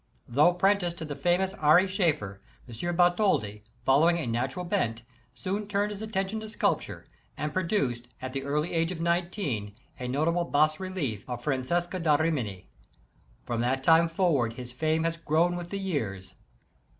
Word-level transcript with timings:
Though 0.27 0.49
apprenticed 0.49 0.97
to 0.97 1.05
the 1.05 1.15
famous 1.15 1.53
Ary 1.61 1.87
Scheffer, 1.87 2.41
M. 2.67 2.95
Bartholdi, 2.95 3.63
following 3.85 4.17
a 4.17 4.25
natural 4.25 4.65
bent, 4.65 5.03
soon 5.35 5.67
turned 5.67 5.91
his 5.91 6.01
attention 6.01 6.39
to 6.39 6.49
sculpture, 6.49 7.05
and 7.37 7.53
produced, 7.53 8.07
at 8.19 8.31
the 8.31 8.43
early 8.43 8.73
age 8.73 8.91
of 8.91 8.99
19, 8.99 9.75
a 9.99 10.07
notable 10.07 10.45
bas 10.45 10.79
relief 10.79 11.23
of 11.29 11.43
Francesca 11.43 11.99
da 11.99 12.15
Rimini. 12.15 12.67
From 13.45 13.61
that 13.61 13.83
time 13.83 14.07
forward 14.07 14.53
his 14.53 14.71
fame 14.71 15.03
has 15.03 15.17
grown 15.17 15.55
with 15.55 15.69
the 15.69 15.77
years. 15.77 16.33